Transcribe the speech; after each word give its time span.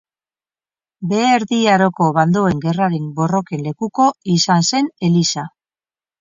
Behe 1.09 1.27
Erdi 1.33 1.59
Aroko 1.73 2.07
bandoen 2.15 2.63
gerraren 2.63 3.05
borroken 3.19 3.63
lekuko 3.69 4.09
izan 4.39 4.67
zen 4.71 4.91
eliza. 5.11 5.47